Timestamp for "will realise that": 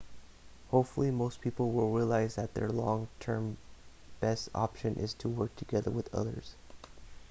1.71-2.55